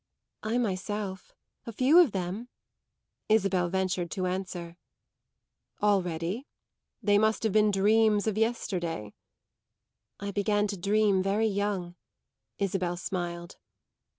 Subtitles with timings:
[0.41, 1.31] "I myself
[1.67, 2.49] a few of them,"
[3.29, 4.75] Isabel ventured to answer.
[5.79, 6.47] "Already?
[7.03, 9.13] They must have been dreams of yesterday."
[10.19, 11.97] "I began to dream very young,"
[12.57, 13.57] Isabel smiled.